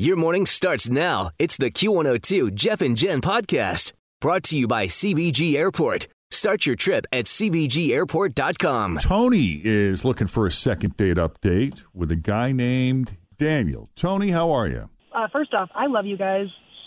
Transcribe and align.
Your 0.00 0.16
morning 0.16 0.46
starts 0.46 0.88
now. 0.88 1.28
It's 1.38 1.58
the 1.58 1.70
Q102 1.70 2.54
Jeff 2.54 2.80
and 2.80 2.96
Jen 2.96 3.20
podcast 3.20 3.92
brought 4.18 4.42
to 4.44 4.56
you 4.56 4.66
by 4.66 4.86
CVG 4.86 5.56
Airport. 5.56 6.08
Start 6.30 6.64
your 6.64 6.74
trip 6.74 7.04
at 7.12 7.26
CVGAirport.com. 7.26 8.96
Tony 9.02 9.60
is 9.62 10.02
looking 10.02 10.26
for 10.26 10.46
a 10.46 10.50
second 10.50 10.96
date 10.96 11.18
update 11.18 11.82
with 11.92 12.10
a 12.10 12.16
guy 12.16 12.50
named 12.50 13.18
Daniel. 13.36 13.90
Tony, 13.94 14.30
how 14.30 14.50
are 14.52 14.66
you? 14.66 14.88
Uh, 15.14 15.28
first 15.30 15.52
off, 15.52 15.68
I 15.74 15.86
love 15.86 16.06
you 16.06 16.16
guys 16.16 16.46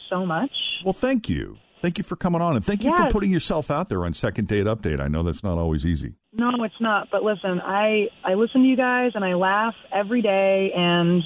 so 0.09 0.25
much. 0.25 0.49
Well, 0.83 0.93
thank 0.93 1.29
you. 1.29 1.59
Thank 1.83 1.99
you 1.99 2.03
for 2.03 2.15
coming 2.15 2.41
on, 2.41 2.55
and 2.55 2.65
thank 2.65 2.83
you 2.83 2.97
for 2.97 3.11
putting 3.11 3.29
yourself 3.29 3.69
out 3.69 3.89
there 3.89 4.05
on 4.05 4.13
Second 4.15 4.47
Date 4.47 4.65
Update. 4.65 4.99
I 4.99 5.07
know 5.07 5.21
that's 5.21 5.43
not 5.43 5.59
always 5.59 5.85
easy. 5.85 6.15
No, 6.31 6.49
it's 6.63 6.73
not. 6.79 7.09
But 7.11 7.21
listen, 7.21 7.61
I 7.61 8.07
I 8.23 8.33
listen 8.33 8.63
to 8.63 8.67
you 8.67 8.75
guys 8.75 9.11
and 9.13 9.23
I 9.23 9.35
laugh 9.35 9.75
every 9.93 10.23
day. 10.23 10.71
And 10.75 11.21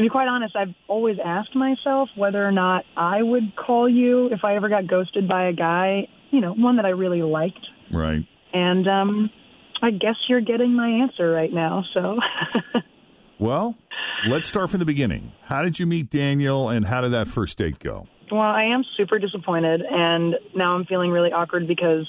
to 0.00 0.06
be 0.06 0.08
quite 0.08 0.28
honest, 0.28 0.56
I've 0.56 0.74
always 0.88 1.18
asked 1.22 1.54
myself 1.54 2.08
whether 2.16 2.42
or 2.46 2.52
not 2.52 2.86
I 2.96 3.22
would 3.22 3.54
call 3.54 3.86
you 3.86 4.28
if 4.28 4.44
I 4.44 4.56
ever 4.56 4.70
got 4.70 4.86
ghosted 4.86 5.28
by 5.28 5.48
a 5.48 5.52
guy, 5.52 6.08
you 6.30 6.40
know, 6.40 6.54
one 6.54 6.76
that 6.76 6.86
I 6.86 6.90
really 6.90 7.22
liked. 7.22 7.66
Right. 7.92 8.26
And 8.54 8.88
um, 8.88 9.30
I 9.82 9.90
guess 9.90 10.16
you're 10.26 10.40
getting 10.40 10.74
my 10.74 10.88
answer 10.88 11.30
right 11.30 11.52
now. 11.52 11.84
So. 11.92 12.18
Well, 13.40 13.74
let's 14.28 14.46
start 14.46 14.68
from 14.68 14.80
the 14.80 14.84
beginning. 14.84 15.32
How 15.44 15.62
did 15.62 15.78
you 15.80 15.86
meet 15.86 16.10
Daniel, 16.10 16.68
and 16.68 16.84
how 16.84 17.00
did 17.00 17.12
that 17.12 17.26
first 17.26 17.56
date 17.56 17.78
go? 17.78 18.06
Well, 18.30 18.42
I 18.42 18.64
am 18.64 18.84
super 18.98 19.18
disappointed, 19.18 19.80
and 19.80 20.34
now 20.54 20.74
I'm 20.74 20.84
feeling 20.84 21.10
really 21.10 21.32
awkward 21.32 21.66
because 21.66 22.06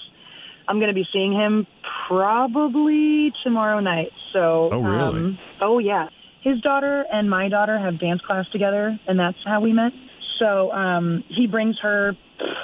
I'm 0.67 0.75
going 0.79 0.89
to 0.89 0.93
be 0.93 1.07
seeing 1.13 1.31
him 1.31 1.67
probably 2.09 3.31
tomorrow 3.45 3.79
night. 3.79 4.11
So, 4.33 4.69
Oh, 4.73 4.81
really? 4.81 5.21
Um, 5.21 5.39
oh, 5.61 5.79
yeah. 5.79 6.09
His 6.41 6.59
daughter 6.61 7.05
and 7.11 7.29
my 7.29 7.49
daughter 7.49 7.77
have 7.77 7.99
dance 7.99 8.21
class 8.21 8.45
together, 8.51 8.99
and 9.07 9.19
that's 9.19 9.37
how 9.45 9.61
we 9.61 9.73
met. 9.73 9.91
So 10.39 10.71
um, 10.71 11.23
he 11.29 11.45
brings 11.45 11.77
her 11.81 12.13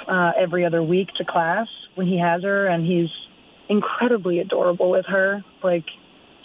uh, 0.08 0.32
every 0.36 0.64
other 0.64 0.82
week 0.82 1.08
to 1.18 1.24
class 1.24 1.68
when 1.94 2.06
he 2.06 2.18
has 2.18 2.42
her, 2.42 2.66
and 2.66 2.84
he's 2.84 3.08
incredibly 3.68 4.40
adorable 4.40 4.90
with 4.90 5.06
her. 5.06 5.44
Like 5.62 5.84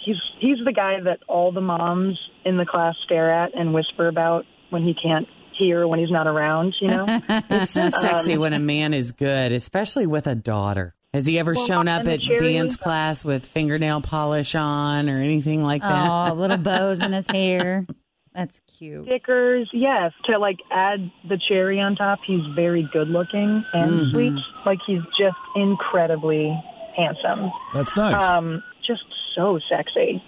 he's 0.04 0.16
he's 0.40 0.58
the 0.64 0.72
guy 0.72 1.00
that 1.00 1.20
all 1.26 1.50
the 1.50 1.60
moms 1.60 2.18
in 2.44 2.56
the 2.56 2.66
class 2.66 2.94
stare 3.04 3.32
at 3.32 3.54
and 3.58 3.74
whisper 3.74 4.06
about 4.06 4.44
when 4.70 4.82
he 4.82 4.94
can't 4.94 5.26
hear 5.58 5.86
when 5.86 5.98
he's 5.98 6.10
not 6.10 6.26
around. 6.26 6.74
You 6.80 6.88
know. 6.88 7.20
It's 7.50 7.70
so 7.70 7.90
sexy 7.90 8.36
when 8.38 8.52
a 8.52 8.58
man 8.58 8.94
is 8.94 9.12
good, 9.12 9.52
especially 9.52 10.06
with 10.06 10.26
a 10.26 10.34
daughter. 10.34 10.94
Has 11.14 11.26
he 11.26 11.38
ever 11.38 11.52
Well, 11.54 11.66
shown 11.66 11.86
up 11.86 12.06
at 12.08 12.20
cherry 12.20 12.54
dance 12.54 12.76
class 12.76 13.24
with 13.24 13.46
fingernail 13.46 14.00
polish 14.00 14.56
on 14.56 15.08
or 15.08 15.18
anything 15.18 15.62
like 15.62 15.80
that? 15.82 16.30
Oh, 16.32 16.34
little 16.34 16.56
bows 16.56 17.00
in 17.00 17.12
his 17.12 17.28
hair. 17.28 17.86
That's 18.34 18.60
cute. 18.66 19.04
stickers, 19.06 19.70
yes. 19.72 20.12
To 20.24 20.40
like 20.40 20.56
add 20.72 21.08
the 21.28 21.38
cherry 21.48 21.78
on 21.80 21.94
top, 21.94 22.18
he's 22.26 22.44
very 22.56 22.82
good 22.92 23.06
looking 23.08 23.64
and 23.72 24.10
sweet. 24.10 24.32
Like 24.66 24.80
he's 24.84 25.02
just 25.16 25.36
incredibly 25.54 26.52
handsome. 26.96 27.52
That's 27.72 27.94
nice. 27.94 28.24
Um, 28.24 28.64
just 28.84 29.04
so 29.36 29.60
sexy. 29.70 30.20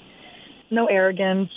No 0.71 0.87
arrogance. 0.87 1.51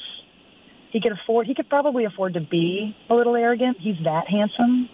He 0.90 1.00
could 1.02 1.12
afford. 1.12 1.46
He 1.46 1.54
could 1.54 1.70
probably 1.70 2.06
afford 2.06 2.34
to 2.34 2.42
be 2.42 2.98
a 3.12 3.14
little 3.14 3.36
arrogant. 3.36 3.78
He's 3.80 3.98
that 4.04 4.28
handsome, 4.28 4.90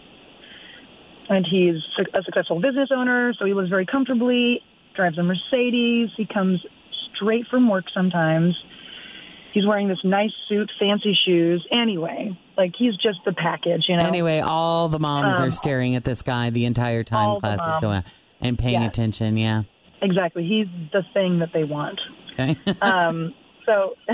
and 1.30 1.46
he's 1.50 1.76
a 2.14 2.24
successful 2.24 2.60
business 2.60 2.90
owner. 2.96 3.34
So 3.40 3.46
he 3.46 3.54
lives 3.54 3.70
very 3.70 3.86
comfortably. 3.86 4.62
Drives 4.96 5.18
a 5.18 5.24
Mercedes. 5.24 6.10
He 6.18 6.26
comes 6.26 6.64
straight 7.16 7.46
from 7.50 7.70
work 7.70 7.86
sometimes. 7.94 8.56
He's 9.54 9.66
wearing 9.66 9.88
this 9.88 10.00
nice 10.04 10.32
suit, 10.50 10.70
fancy 10.80 11.18
shoes. 11.26 11.66
Anyway, 11.72 12.38
like 12.58 12.74
he's 12.78 12.96
just 12.98 13.20
the 13.26 13.32
package, 13.34 13.86
you 13.88 13.98
know. 13.98 14.06
Anyway, 14.06 14.40
all 14.40 14.90
the 14.90 15.00
moms 15.00 15.40
are 15.40 15.46
Um, 15.46 15.52
staring 15.52 15.96
at 15.96 16.04
this 16.04 16.22
guy 16.22 16.50
the 16.50 16.66
entire 16.66 17.04
time 17.04 17.30
all 17.30 17.36
the 17.36 17.42
class 17.42 17.76
is 17.76 17.82
going 17.82 17.98
on 17.98 18.04
and 18.42 18.60
paying 18.60 18.82
Yes. 18.82 18.90
attention. 18.90 19.38
Yeah. 19.38 19.64
Exactly. 20.02 20.46
He's 20.46 20.68
the 20.92 21.04
thing 21.14 21.40
that 21.40 21.52
they 21.54 21.64
want. 21.64 22.00
Okay. 22.34 22.58
um, 22.82 23.34
so, 23.66 23.96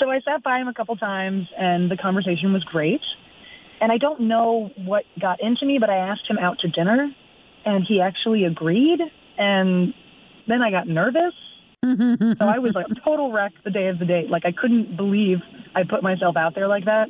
so 0.00 0.10
I 0.10 0.20
sat 0.24 0.42
by 0.42 0.58
him 0.60 0.68
a 0.68 0.74
couple 0.74 0.96
times, 0.96 1.46
and 1.58 1.90
the 1.90 1.96
conversation 1.96 2.52
was 2.52 2.62
great. 2.64 3.00
And 3.80 3.92
I 3.92 3.98
don't 3.98 4.22
know 4.22 4.70
what 4.76 5.04
got 5.20 5.40
into 5.42 5.66
me, 5.66 5.78
but 5.78 5.90
I 5.90 5.96
asked 5.96 6.26
him 6.28 6.38
out 6.38 6.58
to 6.60 6.68
dinner, 6.68 7.10
and 7.64 7.84
he 7.86 8.00
actually 8.00 8.44
agreed. 8.44 9.00
And 9.38 9.92
then 10.46 10.62
I 10.62 10.70
got 10.70 10.88
nervous, 10.88 11.34
so 11.84 12.36
I 12.40 12.58
was 12.58 12.72
like 12.74 12.86
a 12.90 12.94
total 12.94 13.32
wreck 13.32 13.52
the 13.64 13.70
day 13.70 13.88
of 13.88 13.98
the 13.98 14.06
date. 14.06 14.30
Like 14.30 14.46
I 14.46 14.52
couldn't 14.52 14.96
believe 14.96 15.42
I 15.74 15.82
put 15.84 16.02
myself 16.02 16.36
out 16.36 16.54
there 16.54 16.68
like 16.68 16.86
that. 16.86 17.08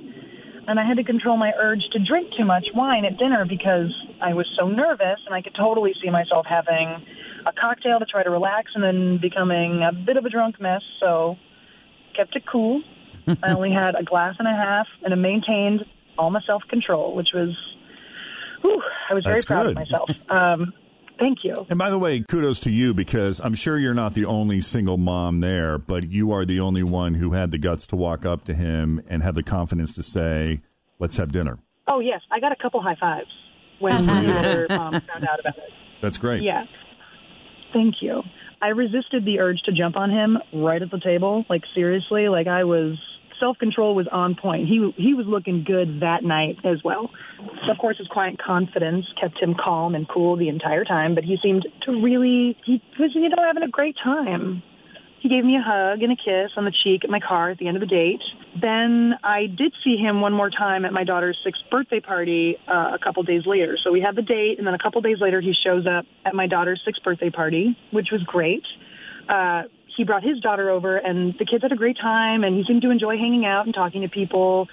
And 0.69 0.81
I 0.81 0.85
had 0.85 0.97
to 0.97 1.05
control 1.05 1.37
my 1.37 1.53
urge 1.57 1.85
to 1.93 2.01
drink 2.01 2.33
too 2.37 2.45
much 2.45 2.67
wine 2.75 3.05
at 3.05 3.17
dinner 3.17 3.47
because 3.47 3.95
I 4.21 4.35
was 4.35 4.49
so 4.59 4.69
nervous, 4.69 5.21
and 5.25 5.33
I 5.35 5.41
could 5.43 5.55
totally 5.55 5.95
see 6.03 6.11
myself 6.11 6.47
having 6.47 7.07
a 7.47 7.53
cocktail 7.53 8.01
to 8.01 8.07
try 8.07 8.25
to 8.25 8.31
relax 8.31 8.73
and 8.75 8.83
then 8.83 9.19
becoming 9.19 9.85
a 9.85 9.93
bit 9.93 10.17
of 10.17 10.25
a 10.25 10.31
drunk 10.31 10.61
mess. 10.61 10.83
So 10.99 11.37
kept 12.17 12.35
it 12.35 12.45
cool. 12.51 12.83
I 13.43 13.53
only 13.53 13.71
had 13.71 13.95
a 13.95 14.03
glass 14.03 14.35
and 14.41 14.49
a 14.49 14.55
half, 14.55 14.89
and 15.05 15.13
I 15.13 15.17
maintained 15.17 15.85
all 16.19 16.31
my 16.31 16.41
self 16.47 16.63
control, 16.69 17.15
which 17.15 17.29
was, 17.35 17.57
whew, 18.63 18.83
I 19.11 19.15
was 19.15 19.25
very 19.25 19.35
That's 19.37 19.45
proud 19.45 19.65
good. 19.67 19.77
of 19.77 19.77
myself. 19.77 20.11
Um, 20.31 20.73
thank 21.19 21.39
you. 21.45 21.55
and 21.69 21.79
by 21.79 21.91
the 21.91 21.99
way, 21.99 22.21
kudos 22.21 22.59
to 22.61 22.71
you 22.71 22.93
because 22.95 23.41
I'm 23.41 23.55
sure 23.55 23.79
you're 23.79 23.95
not 23.95 24.15
the 24.15 24.25
only 24.25 24.61
single 24.61 24.97
mom 24.97 25.41
there, 25.41 25.79
but 25.79 26.09
you 26.11 26.33
are 26.33 26.45
the 26.45 26.61
only 26.61 26.83
one 26.83 27.15
who 27.15 27.33
had 27.33 27.51
the 27.51 27.59
guts 27.59 27.87
to 27.89 27.97
walk 27.97 28.25
up 28.27 28.45
to 28.45 28.55
him 28.55 29.03
and 29.09 29.23
have 29.23 29.35
the 29.35 29.43
confidence 29.43 29.93
to 29.95 30.03
say, 30.03 30.61
"Let's 30.99 31.17
have 31.17 31.33
dinner." 31.33 31.59
Oh 31.89 32.01
yes, 32.01 32.21
I 32.31 32.41
got 32.41 32.53
a 32.53 32.57
couple 32.57 32.83
high 32.83 32.97
fives 32.99 33.29
when 33.79 34.05
the 34.07 34.39
other 34.39 34.67
mom 34.71 34.93
found 34.93 35.25
out 35.29 35.41
about 35.41 35.57
it. 35.59 35.71
That's 36.03 36.19
great. 36.19 36.43
Yeah. 36.43 36.65
Thank 37.73 37.97
you. 38.01 38.23
I 38.63 38.69
resisted 38.69 39.25
the 39.25 39.39
urge 39.41 39.61
to 39.67 39.73
jump 39.73 39.97
on 39.97 40.11
him 40.11 40.39
right 40.53 40.81
at 40.81 40.91
the 40.91 40.99
table. 40.99 41.45
Like 41.49 41.63
seriously, 41.75 42.29
like 42.29 42.47
I 42.47 42.65
was 42.65 42.97
self 43.41 43.59
control 43.59 43.95
was 43.95 44.07
on 44.11 44.35
point. 44.35 44.69
He 44.69 44.93
he 44.97 45.15
was 45.15 45.27
looking 45.27 45.65
good 45.65 46.01
that 46.01 46.25
night 46.25 46.59
as 46.65 46.83
well. 46.85 47.11
Of 47.69 47.79
course, 47.79 47.99
his 47.99 48.09
quiet 48.09 48.39
confidence 48.39 49.07
kept 49.21 49.41
him 49.41 49.55
calm 49.55 49.95
and 49.95 50.09
cool 50.09 50.37
the 50.37 50.49
entire 50.49 50.85
time. 50.85 51.15
But 51.15 51.25
he 51.25 51.39
seemed 51.43 51.67
to 51.83 52.03
really 52.03 52.57
he 52.65 52.83
was 52.99 53.11
you 53.15 53.29
know 53.29 53.43
having 53.45 53.63
a 53.63 53.69
great 53.69 53.97
time. 54.03 54.63
He 55.21 55.29
gave 55.29 55.45
me 55.45 55.57
a 55.57 55.63
hug 55.63 56.03
and 56.03 56.13
a 56.13 56.17
kiss 56.17 56.53
on 56.57 56.65
the 56.65 56.73
cheek 56.85 57.03
at 57.03 57.11
my 57.11 57.19
car 57.19 57.51
at 57.51 57.59
the 57.59 57.67
end 57.67 57.77
of 57.77 57.81
the 57.81 57.87
date. 57.87 58.21
Then 58.61 59.15
I 59.25 59.47
did 59.47 59.75
see 59.83 59.97
him 59.97 60.21
one 60.21 60.33
more 60.33 60.51
time 60.51 60.85
at 60.85 60.93
my 60.93 61.05
daughter's 61.05 61.37
sixth 61.43 61.63
birthday 61.71 62.01
party 62.01 62.57
uh, 62.69 62.93
a 62.95 62.99
couple 63.03 63.23
days 63.25 63.43
later. 63.45 63.77
So 63.83 63.91
we 63.91 64.01
had 64.01 64.15
the 64.15 64.23
date, 64.23 64.59
and 64.59 64.67
then 64.67 64.75
a 64.75 64.79
couple 64.79 65.01
days 65.01 65.17
later, 65.21 65.41
he 65.41 65.53
shows 65.53 65.85
up 65.87 66.07
at 66.25 66.35
my 66.35 66.47
daughter's 66.47 66.81
sixth 66.85 67.03
birthday 67.03 67.31
party, 67.31 67.77
which 67.91 68.09
was 68.13 68.23
great. 68.23 68.63
Uh, 69.29 69.65
he 69.97 70.05
brought 70.05 70.23
his 70.23 70.41
daughter 70.41 70.71
over, 70.71 70.97
and 70.97 71.35
the 71.39 71.45
kids 71.45 71.63
had 71.63 71.73
a 71.73 71.77
great 71.77 71.97
time, 71.97 72.45
and 72.45 72.57
he 72.57 72.65
seemed 72.67 72.83
to 72.83 72.91
enjoy 72.91 73.17
hanging 73.17 73.45
out 73.47 73.67
and 73.67 73.75
talking 73.75 74.03
to 74.03 74.09
people. 74.09 74.69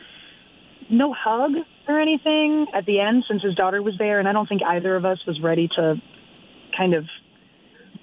No 0.89 1.13
hug 1.13 1.51
or 1.87 1.99
anything 1.99 2.67
at 2.73 2.85
the 2.85 3.01
end 3.01 3.23
since 3.27 3.41
his 3.41 3.55
daughter 3.55 3.81
was 3.81 3.95
there, 3.97 4.19
and 4.19 4.27
I 4.27 4.33
don't 4.33 4.47
think 4.47 4.61
either 4.65 4.95
of 4.95 5.05
us 5.05 5.19
was 5.25 5.39
ready 5.41 5.69
to 5.75 5.95
kind 6.77 6.95
of 6.95 7.05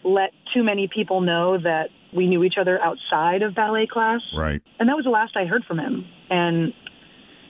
let 0.03 0.31
too 0.55 0.63
many 0.63 0.89
people 0.89 1.21
know 1.21 1.59
that 1.59 1.91
we 2.15 2.27
knew 2.27 2.43
each 2.43 2.55
other 2.59 2.81
outside 2.81 3.43
of 3.43 3.55
ballet 3.55 3.87
class. 3.87 4.21
Right. 4.35 4.63
And 4.79 4.89
that 4.89 4.97
was 4.97 5.05
the 5.05 5.11
last 5.11 5.37
I 5.37 5.45
heard 5.45 5.65
from 5.65 5.79
him. 5.79 6.07
And 6.31 6.73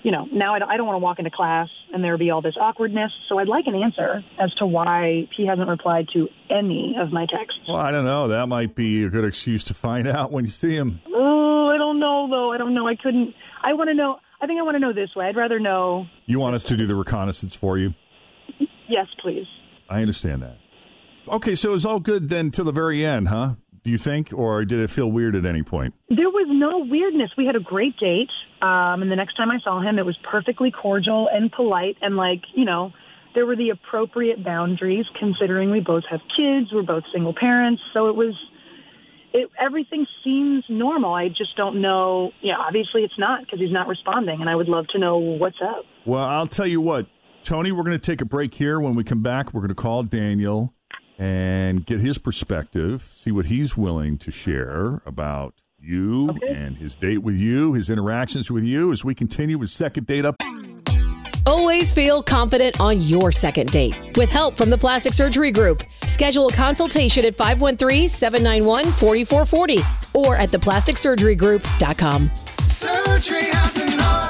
you 0.02 0.10
know, 0.10 0.26
now 0.32 0.54
I 0.54 0.58
don't, 0.58 0.70
I 0.70 0.76
don't 0.76 0.86
want 0.86 0.96
to 0.96 1.04
walk 1.04 1.18
into 1.18 1.30
class 1.30 1.68
and 1.92 2.02
there 2.02 2.16
be 2.18 2.30
all 2.30 2.42
this 2.42 2.54
awkwardness. 2.60 3.10
So 3.28 3.38
I'd 3.38 3.48
like 3.48 3.66
an 3.66 3.74
answer 3.74 4.22
as 4.38 4.52
to 4.54 4.66
why 4.66 5.28
he 5.36 5.46
hasn't 5.46 5.68
replied 5.68 6.08
to 6.14 6.28
any 6.50 6.96
of 6.98 7.12
my 7.12 7.26
texts. 7.26 7.60
Well, 7.66 7.76
I 7.76 7.90
don't 7.90 8.04
know. 8.04 8.28
That 8.28 8.46
might 8.46 8.74
be 8.74 9.04
a 9.04 9.08
good 9.08 9.24
excuse 9.24 9.64
to 9.64 9.74
find 9.74 10.06
out 10.06 10.32
when 10.32 10.44
you 10.44 10.50
see 10.50 10.74
him. 10.74 11.00
Oh, 11.14 11.68
I 11.68 11.78
don't 11.78 11.98
know 11.98 12.28
though. 12.30 12.52
I 12.52 12.58
don't 12.58 12.74
know. 12.74 12.86
I 12.86 12.96
couldn't. 12.96 13.34
I 13.62 13.72
want 13.74 13.88
to 13.88 13.94
know. 13.94 14.18
I 14.40 14.46
think 14.46 14.58
I 14.58 14.62
want 14.62 14.76
to 14.76 14.80
know 14.80 14.92
this 14.92 15.14
way. 15.14 15.26
I'd 15.26 15.36
rather 15.36 15.60
know. 15.60 16.06
You 16.26 16.38
want 16.40 16.54
us 16.54 16.64
to 16.64 16.76
do 16.76 16.86
the 16.86 16.94
reconnaissance 16.94 17.54
for 17.54 17.76
you? 17.76 17.94
Yes, 18.88 19.06
please. 19.20 19.46
I 19.88 20.00
understand 20.00 20.42
that. 20.42 20.56
Okay, 21.28 21.54
so 21.54 21.70
it 21.70 21.72
was 21.72 21.84
all 21.84 22.00
good 22.00 22.28
then 22.28 22.50
till 22.50 22.64
the 22.64 22.72
very 22.72 23.04
end, 23.04 23.28
huh? 23.28 23.54
Do 23.82 23.90
you 23.90 23.96
think, 23.98 24.30
or 24.34 24.64
did 24.64 24.80
it 24.80 24.90
feel 24.90 25.10
weird 25.10 25.34
at 25.34 25.46
any 25.46 25.62
point? 25.62 25.94
There 26.08 26.28
was 26.28 26.46
no 26.50 26.80
weirdness. 26.80 27.30
We 27.38 27.46
had 27.46 27.56
a 27.56 27.60
great 27.60 27.96
date. 27.98 28.28
Um, 28.60 29.00
and 29.00 29.10
the 29.10 29.16
next 29.16 29.36
time 29.36 29.50
I 29.50 29.58
saw 29.64 29.80
him, 29.80 29.98
it 29.98 30.04
was 30.04 30.18
perfectly 30.30 30.70
cordial 30.70 31.28
and 31.32 31.50
polite. 31.50 31.96
And, 32.02 32.16
like, 32.16 32.42
you 32.54 32.66
know, 32.66 32.92
there 33.34 33.46
were 33.46 33.56
the 33.56 33.70
appropriate 33.70 34.44
boundaries 34.44 35.06
considering 35.18 35.70
we 35.70 35.80
both 35.80 36.04
have 36.10 36.20
kids. 36.36 36.72
We're 36.72 36.82
both 36.82 37.04
single 37.12 37.34
parents. 37.34 37.80
So 37.94 38.08
it 38.08 38.16
was, 38.16 38.34
it, 39.32 39.48
everything 39.58 40.06
seems 40.22 40.64
normal. 40.68 41.14
I 41.14 41.28
just 41.28 41.56
don't 41.56 41.80
know. 41.80 42.32
Yeah, 42.42 42.56
obviously 42.58 43.02
it's 43.02 43.18
not 43.18 43.40
because 43.40 43.60
he's 43.60 43.72
not 43.72 43.88
responding. 43.88 44.42
And 44.42 44.50
I 44.50 44.56
would 44.56 44.68
love 44.68 44.88
to 44.88 44.98
know 44.98 45.16
what's 45.16 45.60
up. 45.62 45.86
Well, 46.04 46.24
I'll 46.24 46.46
tell 46.46 46.66
you 46.66 46.82
what, 46.82 47.06
Tony, 47.42 47.72
we're 47.72 47.84
going 47.84 47.98
to 47.98 48.10
take 48.10 48.20
a 48.20 48.26
break 48.26 48.52
here. 48.52 48.78
When 48.78 48.94
we 48.94 49.04
come 49.04 49.22
back, 49.22 49.54
we're 49.54 49.60
going 49.60 49.68
to 49.68 49.74
call 49.74 50.02
Daniel 50.02 50.74
and 51.20 51.86
get 51.86 52.00
his 52.00 52.18
perspective, 52.18 53.12
see 53.16 53.30
what 53.30 53.46
he's 53.46 53.76
willing 53.76 54.18
to 54.18 54.30
share 54.32 55.00
about 55.06 55.54
you 55.78 56.28
Okay. 56.30 56.48
and 56.48 56.76
his 56.78 56.96
date 56.96 57.18
with 57.18 57.36
you, 57.36 57.72
his 57.74 57.88
interactions 57.90 58.50
with 58.50 58.64
you 58.64 58.90
as 58.92 59.04
we 59.04 59.14
continue 59.14 59.56
with 59.58 59.70
second 59.70 60.06
date 60.06 60.24
up. 60.26 60.34
Always 61.46 61.92
feel 61.94 62.22
confident 62.22 62.78
on 62.80 63.00
your 63.00 63.32
second 63.32 63.70
date. 63.70 63.94
With 64.16 64.30
help 64.30 64.56
from 64.58 64.68
the 64.70 64.76
Plastic 64.78 65.12
Surgery 65.14 65.50
Group, 65.50 65.82
schedule 66.06 66.48
a 66.48 66.52
consultation 66.52 67.24
at 67.24 67.36
513-791-4440 67.36 70.14
or 70.14 70.36
at 70.36 70.50
theplasticsurgerygroup.com. 70.50 72.30
Surgery 72.60 73.44
has 73.44 73.76
an 73.78 73.98
art. 74.00 74.29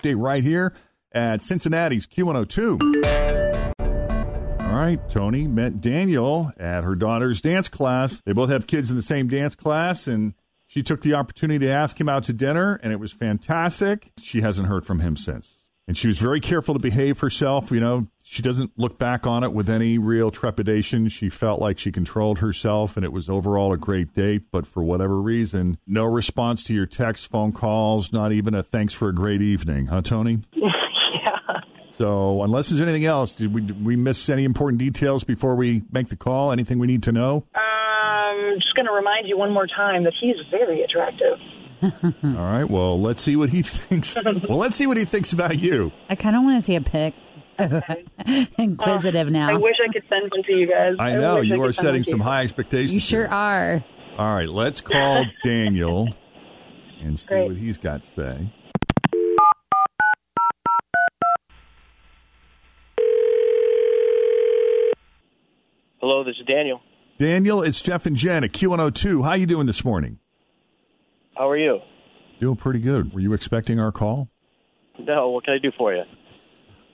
Day 0.00 0.14
right 0.14 0.44
here 0.44 0.72
at 1.10 1.42
Cincinnati's 1.42 2.06
Q102. 2.06 2.80
All 4.60 4.74
right, 4.74 5.00
Tony 5.08 5.48
met 5.48 5.80
Daniel 5.80 6.52
at 6.56 6.84
her 6.84 6.94
daughter's 6.94 7.40
dance 7.40 7.68
class. 7.68 8.20
They 8.20 8.32
both 8.32 8.48
have 8.50 8.68
kids 8.68 8.90
in 8.90 8.96
the 8.96 9.02
same 9.02 9.26
dance 9.26 9.56
class, 9.56 10.06
and 10.06 10.34
she 10.68 10.84
took 10.84 11.00
the 11.00 11.14
opportunity 11.14 11.66
to 11.66 11.72
ask 11.72 12.00
him 12.00 12.08
out 12.08 12.22
to 12.24 12.32
dinner, 12.32 12.78
and 12.80 12.92
it 12.92 13.00
was 13.00 13.12
fantastic. 13.12 14.12
She 14.20 14.40
hasn't 14.40 14.68
heard 14.68 14.86
from 14.86 15.00
him 15.00 15.16
since. 15.16 15.66
And 15.88 15.96
she 15.96 16.06
was 16.06 16.20
very 16.20 16.38
careful 16.38 16.74
to 16.74 16.80
behave 16.80 17.18
herself. 17.18 17.72
You 17.72 17.80
know, 17.80 18.06
she 18.30 18.42
doesn't 18.42 18.78
look 18.78 18.98
back 18.98 19.26
on 19.26 19.42
it 19.42 19.54
with 19.54 19.70
any 19.70 19.96
real 19.96 20.30
trepidation. 20.30 21.08
She 21.08 21.30
felt 21.30 21.62
like 21.62 21.78
she 21.78 21.90
controlled 21.90 22.40
herself, 22.40 22.94
and 22.94 23.02
it 23.02 23.10
was 23.10 23.30
overall 23.30 23.72
a 23.72 23.78
great 23.78 24.12
date. 24.12 24.50
But 24.52 24.66
for 24.66 24.82
whatever 24.82 25.18
reason, 25.18 25.78
no 25.86 26.04
response 26.04 26.62
to 26.64 26.74
your 26.74 26.84
text, 26.84 27.30
phone 27.30 27.52
calls, 27.52 28.12
not 28.12 28.32
even 28.32 28.54
a 28.54 28.62
thanks 28.62 28.92
for 28.92 29.08
a 29.08 29.14
great 29.14 29.40
evening, 29.40 29.86
huh, 29.86 30.02
Tony? 30.02 30.40
yeah. 30.52 31.60
So, 31.90 32.42
unless 32.42 32.68
there's 32.68 32.82
anything 32.82 33.06
else, 33.06 33.32
did 33.32 33.54
we, 33.54 33.62
did 33.62 33.82
we 33.82 33.96
miss 33.96 34.28
any 34.28 34.44
important 34.44 34.78
details 34.78 35.24
before 35.24 35.54
we 35.54 35.84
make 35.90 36.08
the 36.08 36.16
call? 36.16 36.52
Anything 36.52 36.78
we 36.78 36.86
need 36.86 37.04
to 37.04 37.12
know? 37.12 37.46
Um, 37.54 38.56
just 38.60 38.74
going 38.74 38.84
to 38.86 38.92
remind 38.92 39.26
you 39.26 39.38
one 39.38 39.52
more 39.52 39.66
time 39.66 40.04
that 40.04 40.12
he's 40.20 40.36
very 40.50 40.82
attractive. 40.82 41.38
All 41.82 42.44
right. 42.44 42.64
Well, 42.64 43.00
let's 43.00 43.22
see 43.22 43.36
what 43.36 43.48
he 43.48 43.62
thinks. 43.62 44.14
well, 44.16 44.58
let's 44.58 44.76
see 44.76 44.86
what 44.86 44.98
he 44.98 45.06
thinks 45.06 45.32
about 45.32 45.58
you. 45.58 45.92
I 46.10 46.14
kind 46.14 46.36
of 46.36 46.42
want 46.42 46.58
to 46.58 46.62
see 46.62 46.74
a 46.74 46.82
pic. 46.82 47.14
Inquisitive 48.58 49.26
um, 49.26 49.32
now. 49.32 49.50
I 49.50 49.56
wish 49.56 49.74
I 49.82 49.92
could 49.92 50.04
send 50.08 50.30
one 50.30 50.42
to 50.44 50.52
you 50.52 50.66
guys. 50.68 50.94
I 50.98 51.16
know 51.16 51.36
wish 51.36 51.50
I 51.50 51.54
you 51.54 51.60
could 51.60 51.68
are 51.70 51.72
setting 51.72 52.02
some 52.02 52.20
high 52.20 52.42
expectations. 52.42 52.94
you 52.94 53.00
sure 53.00 53.22
here. 53.26 53.32
are. 53.34 53.84
All 54.16 54.34
right. 54.34 54.48
Let's 54.48 54.80
call 54.80 55.24
Daniel 55.44 56.08
and 57.00 57.18
see 57.18 57.28
Great. 57.28 57.48
what 57.48 57.56
he's 57.56 57.78
got 57.78 58.02
to 58.02 58.10
say. 58.10 58.52
Hello, 66.00 66.22
this 66.24 66.36
is 66.40 66.46
Daniel. 66.46 66.80
Daniel, 67.18 67.62
it's 67.62 67.82
Jeff 67.82 68.06
and 68.06 68.16
Jen 68.16 68.44
at 68.44 68.52
Q102. 68.52 69.24
How 69.24 69.30
are 69.30 69.36
you 69.36 69.46
doing 69.46 69.66
this 69.66 69.84
morning? 69.84 70.20
How 71.36 71.48
are 71.48 71.56
you? 71.56 71.80
Doing 72.40 72.56
pretty 72.56 72.78
good. 72.78 73.12
Were 73.12 73.20
you 73.20 73.32
expecting 73.32 73.80
our 73.80 73.90
call? 73.90 74.28
No, 75.00 75.30
what 75.30 75.44
can 75.44 75.54
I 75.54 75.58
do 75.58 75.72
for 75.76 75.92
you? 75.94 76.04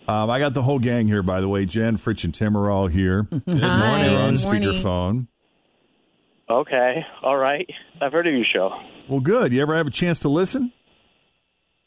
Um, 0.06 0.28
I 0.28 0.38
got 0.38 0.52
the 0.54 0.62
whole 0.62 0.78
gang 0.78 1.06
here, 1.06 1.22
by 1.22 1.40
the 1.40 1.48
way. 1.48 1.64
Jen, 1.64 1.96
Fritch, 1.96 2.24
and 2.24 2.34
Tim 2.34 2.56
are 2.56 2.70
all 2.70 2.88
here. 2.88 3.22
Good 3.30 3.42
Hi. 3.60 4.02
They're 4.06 4.18
on 4.18 4.34
Good 4.34 4.44
morning. 4.44 4.62
speakerphone. 4.62 5.26
Okay, 6.50 7.06
all 7.22 7.38
right. 7.38 7.66
I've 8.02 8.12
heard 8.12 8.26
of 8.26 8.34
your 8.34 8.44
show. 8.44 8.70
Well, 9.08 9.20
good. 9.20 9.50
You 9.52 9.62
ever 9.62 9.74
have 9.74 9.86
a 9.86 9.90
chance 9.90 10.18
to 10.20 10.28
listen? 10.28 10.72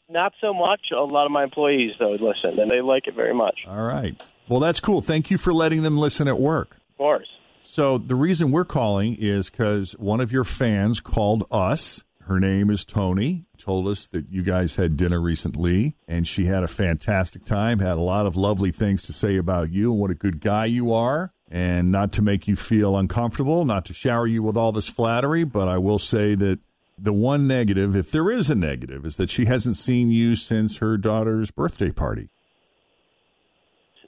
Not 0.08 0.32
so 0.40 0.52
much. 0.52 0.80
A 0.92 1.00
lot 1.00 1.26
of 1.26 1.30
my 1.32 1.44
employees, 1.44 1.92
though, 2.00 2.10
listen, 2.12 2.58
and 2.58 2.68
they 2.68 2.80
like 2.80 3.06
it 3.06 3.14
very 3.14 3.34
much. 3.34 3.60
All 3.68 3.82
right. 3.84 4.20
Well, 4.48 4.58
that's 4.58 4.80
cool. 4.80 5.00
Thank 5.00 5.30
you 5.30 5.38
for 5.38 5.52
letting 5.52 5.82
them 5.84 5.96
listen 5.96 6.26
at 6.26 6.40
work. 6.40 6.76
Of 6.90 6.96
course. 6.98 7.28
So, 7.60 7.98
the 7.98 8.14
reason 8.16 8.50
we're 8.50 8.64
calling 8.64 9.14
is 9.16 9.48
because 9.50 9.92
one 9.92 10.20
of 10.20 10.32
your 10.32 10.44
fans 10.44 10.98
called 11.00 11.44
us. 11.52 12.02
Her 12.28 12.38
name 12.38 12.68
is 12.68 12.84
Tony. 12.84 13.46
Told 13.56 13.88
us 13.88 14.06
that 14.08 14.26
you 14.28 14.42
guys 14.42 14.76
had 14.76 14.98
dinner 14.98 15.18
recently, 15.18 15.96
and 16.06 16.28
she 16.28 16.44
had 16.44 16.62
a 16.62 16.68
fantastic 16.68 17.46
time. 17.46 17.78
Had 17.78 17.96
a 17.96 18.02
lot 18.02 18.26
of 18.26 18.36
lovely 18.36 18.70
things 18.70 19.00
to 19.04 19.14
say 19.14 19.38
about 19.38 19.72
you 19.72 19.92
and 19.92 19.98
what 19.98 20.10
a 20.10 20.14
good 20.14 20.42
guy 20.42 20.66
you 20.66 20.92
are. 20.92 21.32
And 21.50 21.90
not 21.90 22.12
to 22.12 22.22
make 22.22 22.46
you 22.46 22.54
feel 22.54 22.98
uncomfortable, 22.98 23.64
not 23.64 23.86
to 23.86 23.94
shower 23.94 24.26
you 24.26 24.42
with 24.42 24.58
all 24.58 24.72
this 24.72 24.90
flattery, 24.90 25.44
but 25.44 25.68
I 25.68 25.78
will 25.78 25.98
say 25.98 26.34
that 26.34 26.58
the 26.98 27.14
one 27.14 27.46
negative, 27.46 27.96
if 27.96 28.10
there 28.10 28.30
is 28.30 28.50
a 28.50 28.54
negative, 28.54 29.06
is 29.06 29.16
that 29.16 29.30
she 29.30 29.46
hasn't 29.46 29.78
seen 29.78 30.10
you 30.10 30.36
since 30.36 30.76
her 30.76 30.98
daughter's 30.98 31.50
birthday 31.50 31.90
party. 31.90 32.28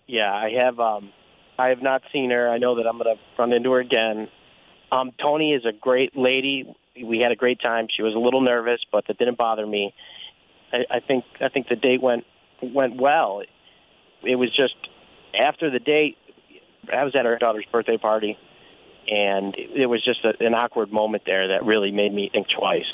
Yeah, 0.06 0.30
I 0.30 0.50
have. 0.62 0.78
Um, 0.78 1.10
I 1.58 1.70
have 1.70 1.80
not 1.80 2.02
seen 2.12 2.32
her. 2.32 2.50
I 2.50 2.58
know 2.58 2.74
that 2.76 2.86
I'm 2.86 2.98
going 2.98 3.16
to 3.16 3.22
run 3.38 3.54
into 3.54 3.70
her 3.72 3.80
again. 3.80 4.28
Um, 4.92 5.12
Tony 5.24 5.54
is 5.54 5.64
a 5.64 5.72
great 5.72 6.14
lady. 6.14 6.76
We 6.96 7.20
had 7.22 7.32
a 7.32 7.36
great 7.36 7.60
time. 7.62 7.86
She 7.94 8.02
was 8.02 8.14
a 8.14 8.18
little 8.18 8.40
nervous, 8.40 8.80
but 8.90 9.06
that 9.06 9.18
didn't 9.18 9.38
bother 9.38 9.66
me. 9.66 9.94
I, 10.72 10.96
I 10.96 11.00
think. 11.00 11.24
I 11.40 11.48
think 11.48 11.68
the 11.68 11.76
date 11.76 12.02
went 12.02 12.24
went 12.62 13.00
well. 13.00 13.42
It 14.22 14.36
was 14.36 14.54
just 14.54 14.74
after 15.38 15.70
the 15.70 15.78
date. 15.78 16.16
I 16.92 17.04
was 17.04 17.14
at 17.14 17.24
her 17.24 17.38
daughter's 17.38 17.66
birthday 17.70 17.96
party, 17.96 18.36
and 19.08 19.56
it, 19.56 19.82
it 19.82 19.86
was 19.86 20.04
just 20.04 20.24
a, 20.24 20.44
an 20.44 20.54
awkward 20.54 20.92
moment 20.92 21.22
there 21.26 21.48
that 21.48 21.64
really 21.64 21.90
made 21.90 22.12
me 22.12 22.30
think 22.32 22.46
twice. 22.58 22.90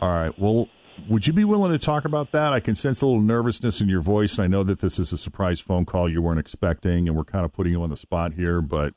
All 0.00 0.10
right. 0.10 0.36
Well, 0.38 0.68
would 1.08 1.26
you 1.26 1.32
be 1.32 1.44
willing 1.44 1.72
to 1.72 1.78
talk 1.78 2.04
about 2.04 2.32
that? 2.32 2.52
I 2.52 2.60
can 2.60 2.74
sense 2.74 3.00
a 3.02 3.06
little 3.06 3.20
nervousness 3.20 3.80
in 3.80 3.88
your 3.88 4.00
voice, 4.00 4.34
and 4.34 4.44
I 4.44 4.46
know 4.46 4.62
that 4.62 4.80
this 4.80 4.98
is 4.98 5.12
a 5.12 5.18
surprise 5.18 5.60
phone 5.60 5.84
call 5.84 6.08
you 6.08 6.22
weren't 6.22 6.40
expecting, 6.40 7.08
and 7.08 7.16
we're 7.16 7.24
kind 7.24 7.44
of 7.44 7.52
putting 7.52 7.72
you 7.72 7.82
on 7.82 7.90
the 7.90 7.96
spot 7.96 8.34
here. 8.34 8.60
But 8.60 8.94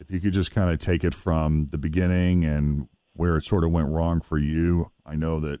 if 0.00 0.10
you 0.10 0.20
could 0.20 0.32
just 0.32 0.50
kind 0.50 0.70
of 0.70 0.78
take 0.78 1.04
it 1.04 1.14
from 1.14 1.68
the 1.70 1.78
beginning 1.78 2.44
and 2.44 2.88
where 3.14 3.36
it 3.36 3.44
sort 3.44 3.64
of 3.64 3.70
went 3.70 3.88
wrong 3.88 4.20
for 4.20 4.38
you, 4.38 4.90
I 5.06 5.16
know 5.16 5.40
that 5.40 5.60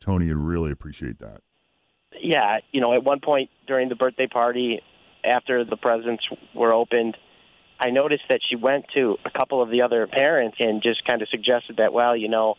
Tony 0.00 0.28
would 0.28 0.36
really 0.36 0.70
appreciate 0.70 1.18
that. 1.20 1.42
yeah, 2.20 2.58
you 2.72 2.80
know, 2.80 2.92
at 2.94 3.04
one 3.04 3.20
point 3.20 3.50
during 3.66 3.88
the 3.88 3.94
birthday 3.94 4.26
party, 4.26 4.80
after 5.24 5.64
the 5.64 5.76
presents 5.76 6.24
were 6.54 6.74
opened, 6.74 7.16
I 7.78 7.90
noticed 7.90 8.24
that 8.28 8.40
she 8.48 8.56
went 8.56 8.86
to 8.94 9.16
a 9.24 9.30
couple 9.30 9.62
of 9.62 9.70
the 9.70 9.82
other 9.82 10.06
parents 10.06 10.56
and 10.60 10.82
just 10.82 11.04
kind 11.04 11.22
of 11.22 11.28
suggested 11.28 11.78
that, 11.78 11.92
well, 11.92 12.16
you 12.16 12.28
know, 12.28 12.56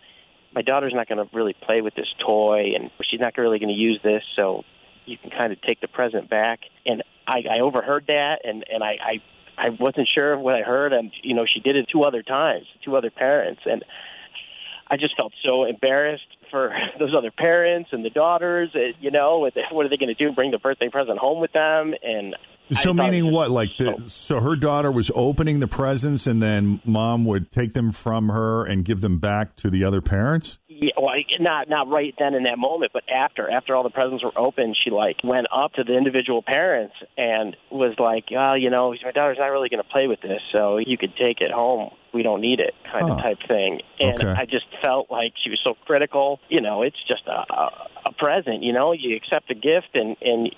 my 0.54 0.62
daughter's 0.62 0.94
not 0.94 1.08
going 1.08 1.18
to 1.18 1.36
really 1.36 1.56
play 1.68 1.82
with 1.82 1.96
this 1.96 2.08
toy, 2.26 2.74
and 2.76 2.92
she's 3.10 3.20
not 3.20 3.38
really 3.38 3.60
going 3.60 3.70
to 3.70 3.76
use 3.76 4.00
this, 4.04 4.22
so 4.40 4.64
you 5.06 5.18
can 5.18 5.32
kind 5.32 5.52
of 5.52 5.62
take 5.62 5.82
the 5.82 5.88
present 5.88 6.30
back. 6.30 6.60
And 6.86 7.04
I, 7.28 7.44
I 7.50 7.60
overheard 7.62 8.06
that, 8.08 8.40
and 8.44 8.64
and 8.72 8.84
I, 8.84 8.98
I 9.02 9.22
I 9.58 9.70
wasn't 9.70 10.10
sure 10.14 10.38
what 10.38 10.56
I 10.56 10.62
heard, 10.62 10.94
and 10.94 11.12
you 11.24 11.36
know, 11.36 11.46
she 11.52 11.60
did 11.60 11.76
it 11.76 11.88
two 11.92 12.04
other 12.04 12.22
times, 12.22 12.66
two 12.84 12.96
other 12.96 13.12
parents, 13.12 13.62
and 13.66 13.84
I 14.94 14.98
just 14.98 15.18
felt 15.18 15.34
so 15.44 15.64
embarrassed 15.66 16.38
for 16.52 16.72
those 17.00 17.16
other 17.18 17.32
parents 17.32 17.90
and 17.92 18.06
the 18.06 18.12
daughters. 18.12 18.70
It, 18.76 18.96
you 19.00 19.10
know, 19.10 19.40
what, 19.40 19.54
what 19.72 19.88
are 19.88 19.90
they 19.90 19.98
going 19.98 20.14
to 20.16 20.24
do? 20.24 20.32
Bring 20.34 20.52
the 20.52 20.60
birthday 20.60 20.88
present 20.88 21.18
home 21.18 21.42
with 21.42 21.52
them? 21.52 21.96
And 22.04 22.36
So 22.74 22.94
meaning 22.94 23.32
what? 23.32 23.50
Like 23.50 23.76
the, 23.78 24.04
so 24.06 24.40
her 24.40 24.56
daughter 24.56 24.92
was 24.92 25.10
opening 25.16 25.62
the 25.62 25.68
presents, 25.68 26.28
and 26.28 26.44
then 26.44 26.80
mom 26.86 27.26
would 27.26 27.52
take 27.52 27.74
them 27.74 27.92
from 27.92 28.30
her 28.30 28.66
and 28.66 28.86
give 28.86 29.02
them 29.02 29.18
back 29.18 29.56
to 29.58 29.72
the 29.72 29.84
other 29.84 30.00
parents. 30.00 30.60
Yeah, 30.84 30.92
well, 30.98 31.10
I- 31.10 31.24
not 31.40 31.70
not 31.70 31.88
right 31.90 32.14
then 32.20 32.34
in 32.34 32.44
that 32.44 32.58
moment, 32.58 32.92
but 32.94 33.04
after 33.10 33.50
after 33.50 33.76
all 33.76 33.84
the 33.84 33.90
presents 33.90 34.24
were 34.24 34.38
open, 34.38 34.74
she 34.84 34.90
like 34.92 35.18
went 35.24 35.48
up 35.56 35.74
to 35.74 35.84
the 35.84 35.96
individual 35.98 36.42
parents 36.42 36.96
and 37.18 37.56
was 37.72 37.96
like, 38.00 38.26
"Oh, 38.36 38.54
you 38.56 38.70
know, 38.70 38.94
my 39.04 39.12
daughter's 39.12 39.38
not 39.40 39.48
really 39.48 39.70
going 39.70 39.82
to 39.84 39.90
play 39.90 40.08
with 40.08 40.22
this, 40.22 40.42
so 40.56 40.78
you 40.78 40.98
could 40.98 41.16
take 41.16 41.42
it 41.42 41.52
home. 41.52 41.92
We 42.14 42.24
don't 42.24 42.42
need 42.42 42.60
it," 42.60 42.74
kind 42.92 43.08
Huh. 43.08 43.16
of 43.16 43.22
type 43.24 43.38
thing. 43.50 43.82
And 44.00 44.16
Okay. 44.24 44.30
I 44.42 44.46
just 44.46 44.66
felt 44.84 45.10
like 45.10 45.34
she 45.44 45.50
was 45.50 45.60
so 45.64 45.76
critical. 45.86 46.40
You 46.50 46.62
know, 46.62 46.82
it's 46.84 47.02
just 47.08 47.24
a, 47.28 47.54
a 47.54 47.90
a 48.08 48.12
present. 48.14 48.64
You 48.64 48.74
know, 48.74 48.92
you 48.92 49.16
accept 49.16 49.50
a 49.52 49.56
gift 49.56 49.90
and 49.96 50.18
and 50.22 50.50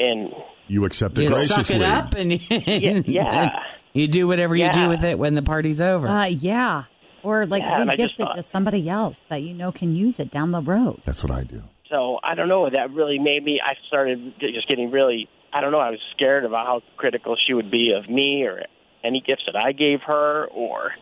and 0.00 0.32
You 0.66 0.84
accept 0.84 1.16
it 1.18 1.22
You 1.24 1.30
graciously. 1.30 1.64
suck 1.64 1.76
it 1.76 1.82
up 1.82 2.14
and, 2.14 2.32
Yeah, 2.50 3.00
yeah. 3.06 3.62
you 3.94 4.06
do 4.08 4.26
whatever 4.28 4.54
you 4.56 4.70
do 4.72 4.88
with 4.88 5.02
it 5.04 5.18
when 5.18 5.34
the 5.34 5.42
party's 5.42 5.80
over. 5.80 6.06
Uh, 6.08 6.26
yeah. 6.26 6.84
Or 7.22 7.46
like 7.46 7.62
Yeah, 7.62 7.80
and 7.80 7.90
I 7.90 7.94
re-gift 7.94 8.14
it 8.14 8.18
thought- 8.18 8.36
to 8.36 8.42
somebody 8.42 8.88
else 8.88 9.16
that 9.28 9.42
you 9.42 9.54
know 9.54 9.72
can 9.72 9.94
use 9.96 10.18
it 10.20 10.30
down 10.30 10.52
the 10.52 10.60
road. 10.62 11.00
That's 11.04 11.22
what 11.22 11.32
I 11.32 11.44
do. 11.44 11.62
So 11.90 12.18
I 12.22 12.34
don't 12.34 12.48
know. 12.48 12.68
That 12.70 12.92
really 12.92 13.18
made 13.18 13.42
me. 13.44 13.60
I 13.64 13.74
started 13.88 14.34
just 14.40 14.68
getting 14.68 14.90
really. 14.90 15.28
I 15.52 15.60
don't 15.62 15.72
know. 15.72 15.78
I 15.80 15.90
was 15.90 16.00
scared 16.14 16.44
about 16.44 16.66
how 16.66 16.82
critical 16.96 17.36
she 17.46 17.54
would 17.54 17.70
be 17.70 17.92
of 17.92 18.08
me 18.10 18.44
or 18.44 18.62
any 19.02 19.22
gifts 19.26 19.44
that 19.46 19.56
I 19.64 19.72
gave 19.72 20.00
her, 20.06 20.46
or 20.46 20.92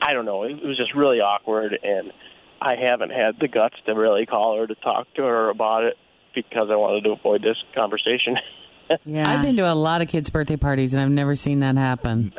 I 0.00 0.12
don't 0.12 0.24
know. 0.24 0.44
It 0.44 0.62
was 0.64 0.76
just 0.76 0.94
really 0.94 1.18
awkward, 1.20 1.76
and 1.82 2.12
I 2.60 2.76
haven't 2.76 3.10
had 3.10 3.40
the 3.40 3.48
guts 3.48 3.74
to 3.86 3.92
really 3.94 4.24
call 4.26 4.56
her 4.58 4.66
to 4.68 4.74
talk 4.76 5.12
to 5.14 5.22
her 5.22 5.48
about 5.50 5.82
it 5.84 5.96
because 6.34 6.68
I 6.70 6.76
wanted 6.76 7.04
to 7.04 7.10
avoid 7.10 7.42
this 7.42 7.56
conversation. 7.76 8.36
Yeah. 9.06 9.30
I've 9.32 9.42
been 9.42 9.56
to 9.56 9.72
a 9.72 9.74
lot 9.74 10.02
of 10.02 10.08
kids' 10.08 10.28
birthday 10.28 10.56
parties 10.56 10.92
and 10.92 11.00
I've 11.02 11.10
never 11.10 11.34
seen 11.34 11.60
that 11.60 11.76
happen. 11.78 12.34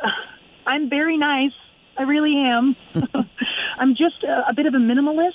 I'm 0.68 0.88
very 0.90 1.18
nice. 1.18 1.54
I 1.98 2.04
really 2.04 2.36
am. 2.36 2.76
I'm 3.80 3.92
just 3.96 4.24
a, 4.24 4.50
a 4.50 4.54
bit 4.56 4.66
of 4.66 4.74
a 4.74 4.78
minimalist, 4.78 5.32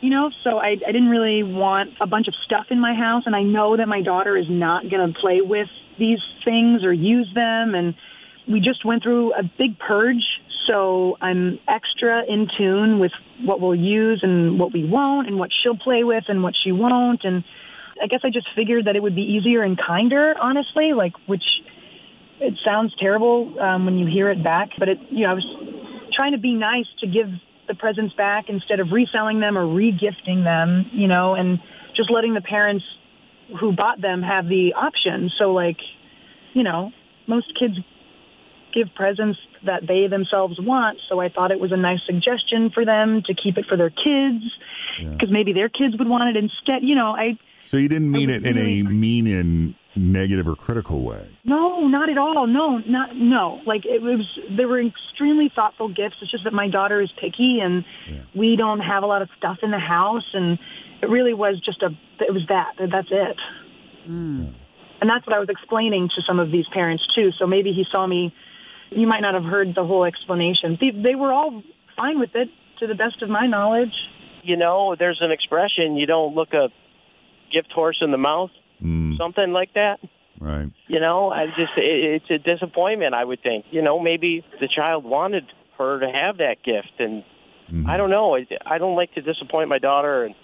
you 0.00 0.10
know, 0.10 0.30
so 0.44 0.58
I, 0.58 0.76
I 0.86 0.92
didn't 0.92 1.08
really 1.08 1.42
want 1.42 1.90
a 2.00 2.06
bunch 2.06 2.28
of 2.28 2.34
stuff 2.44 2.66
in 2.70 2.80
my 2.80 2.94
house, 2.94 3.24
and 3.26 3.34
I 3.34 3.42
know 3.42 3.76
that 3.76 3.88
my 3.88 4.02
daughter 4.02 4.36
is 4.36 4.46
not 4.48 4.88
going 4.90 5.12
to 5.12 5.18
play 5.18 5.40
with 5.40 5.68
these 5.98 6.20
things 6.44 6.84
or 6.84 6.92
use 6.92 7.28
them, 7.34 7.74
and 7.74 7.94
we 8.48 8.60
just 8.60 8.84
went 8.84 9.02
through 9.02 9.34
a 9.34 9.42
big 9.42 9.78
purge, 9.78 10.24
so 10.66 11.16
I'm 11.20 11.58
extra 11.68 12.22
in 12.26 12.48
tune 12.56 12.98
with 12.98 13.12
what 13.44 13.60
we'll 13.60 13.74
use 13.74 14.20
and 14.22 14.58
what 14.58 14.72
we 14.72 14.84
won't, 14.84 15.28
and 15.28 15.38
what 15.38 15.50
she'll 15.62 15.76
play 15.76 16.04
with 16.04 16.24
and 16.28 16.42
what 16.42 16.54
she 16.62 16.72
won't, 16.72 17.24
and 17.24 17.44
I 18.02 18.06
guess 18.06 18.20
I 18.22 18.30
just 18.30 18.46
figured 18.56 18.86
that 18.86 18.96
it 18.96 19.02
would 19.02 19.16
be 19.16 19.22
easier 19.22 19.62
and 19.62 19.78
kinder, 19.78 20.34
honestly, 20.40 20.92
like 20.94 21.14
which 21.26 21.42
it 22.40 22.54
sounds 22.64 22.94
terrible 23.00 23.58
um, 23.60 23.84
when 23.84 23.98
you 23.98 24.06
hear 24.06 24.30
it 24.30 24.42
back, 24.42 24.70
but 24.78 24.88
it, 24.88 24.98
you 25.10 25.24
know, 25.24 25.32
I 25.32 25.34
was 25.34 25.78
trying 26.18 26.32
to 26.32 26.38
be 26.38 26.54
nice 26.54 26.86
to 27.00 27.06
give 27.06 27.28
the 27.68 27.74
presents 27.74 28.14
back 28.14 28.46
instead 28.48 28.80
of 28.80 28.88
reselling 28.92 29.40
them 29.40 29.56
or 29.56 29.64
regifting 29.64 30.42
them, 30.42 30.90
you 30.92 31.06
know, 31.06 31.34
and 31.34 31.58
just 31.96 32.10
letting 32.10 32.34
the 32.34 32.40
parents 32.40 32.84
who 33.60 33.72
bought 33.72 34.00
them 34.00 34.22
have 34.22 34.48
the 34.48 34.74
option. 34.74 35.30
So, 35.40 35.52
like, 35.52 35.78
you 36.54 36.64
know, 36.64 36.92
most 37.26 37.46
kids 37.58 37.74
give 38.74 38.88
presents 38.94 39.38
that 39.64 39.82
they 39.86 40.06
themselves 40.08 40.58
want. 40.60 40.98
So 41.08 41.20
I 41.20 41.28
thought 41.28 41.50
it 41.50 41.60
was 41.60 41.72
a 41.72 41.76
nice 41.76 42.00
suggestion 42.06 42.70
for 42.72 42.84
them 42.84 43.22
to 43.26 43.34
keep 43.34 43.56
it 43.58 43.66
for 43.66 43.76
their 43.76 43.90
kids 43.90 44.44
because 44.98 45.30
maybe 45.30 45.52
their 45.52 45.68
kids 45.68 45.96
would 45.98 46.08
want 46.08 46.36
it 46.36 46.42
instead. 46.42 46.82
You 46.82 46.94
know, 46.94 47.14
I 47.16 47.38
So 47.60 47.76
you 47.76 47.88
didn't 47.88 48.10
mean 48.10 48.30
it 48.30 48.44
in 48.44 48.56
a 48.56 48.60
really- 48.60 48.82
mean 48.82 49.26
and 49.26 49.74
negative 49.96 50.46
or 50.46 50.54
critical 50.54 51.02
way. 51.02 51.28
No, 51.44 51.86
not 51.88 52.08
at 52.08 52.18
all. 52.18 52.46
No, 52.46 52.78
not 52.78 53.16
no. 53.16 53.60
Like 53.66 53.84
it 53.84 54.00
was, 54.02 54.26
they 54.56 54.64
were 54.64 54.80
extremely 54.80 55.50
thoughtful 55.54 55.88
gifts. 55.88 56.16
It's 56.22 56.30
just 56.30 56.44
that 56.44 56.52
my 56.52 56.68
daughter 56.68 57.00
is 57.00 57.10
picky, 57.20 57.60
and 57.60 57.84
we 58.34 58.56
don't 58.56 58.80
have 58.80 59.02
a 59.02 59.06
lot 59.06 59.22
of 59.22 59.28
stuff 59.36 59.58
in 59.62 59.70
the 59.70 59.78
house, 59.78 60.28
and 60.34 60.58
it 61.02 61.08
really 61.08 61.34
was 61.34 61.60
just 61.64 61.82
a. 61.82 61.90
It 62.20 62.32
was 62.32 62.42
that. 62.48 62.74
That's 62.78 63.08
it. 63.10 63.36
Hmm. 64.04 64.46
And 65.00 65.08
that's 65.08 65.26
what 65.26 65.36
I 65.36 65.38
was 65.38 65.48
explaining 65.48 66.08
to 66.16 66.22
some 66.26 66.40
of 66.40 66.50
these 66.50 66.66
parents 66.72 67.04
too. 67.16 67.30
So 67.38 67.46
maybe 67.46 67.72
he 67.72 67.84
saw 67.90 68.06
me. 68.06 68.34
You 68.90 69.06
might 69.06 69.20
not 69.20 69.34
have 69.34 69.44
heard 69.44 69.74
the 69.74 69.84
whole 69.84 70.04
explanation. 70.04 70.78
They, 70.80 70.90
they 70.90 71.14
were 71.14 71.30
all 71.32 71.62
fine 71.96 72.18
with 72.18 72.34
it, 72.34 72.48
to 72.80 72.86
the 72.86 72.94
best 72.94 73.22
of 73.22 73.28
my 73.28 73.46
knowledge. 73.46 73.92
you 74.42 74.56
know, 74.56 74.96
there's 74.98 75.18
an 75.20 75.30
expression: 75.30 75.96
you 75.96 76.06
don't 76.06 76.34
look 76.34 76.52
a 76.52 76.70
gift 77.52 77.72
horse 77.72 77.98
in 78.00 78.10
the 78.10 78.18
mouth, 78.18 78.50
Mm. 78.82 79.16
something 79.16 79.52
like 79.52 79.74
that. 79.74 79.98
Right. 80.40 80.70
You 80.86 81.00
know, 81.00 81.30
I 81.30 81.46
just 81.46 81.72
it, 81.76 82.22
it's 82.22 82.30
a 82.30 82.38
disappointment. 82.38 83.14
I 83.14 83.24
would 83.24 83.42
think. 83.42 83.66
You 83.70 83.82
know, 83.82 83.98
maybe 83.98 84.44
the 84.60 84.68
child 84.68 85.04
wanted 85.04 85.44
her 85.78 86.00
to 86.00 86.06
have 86.06 86.38
that 86.38 86.62
gift, 86.64 86.92
and 86.98 87.22
mm-hmm. 87.70 87.88
I 87.88 87.96
don't 87.96 88.10
know. 88.10 88.36
I, 88.36 88.46
I 88.64 88.78
don't 88.78 88.96
like 88.96 89.14
to 89.14 89.22
disappoint 89.22 89.68
my 89.68 89.78
daughter, 89.78 90.24
and 90.24 90.34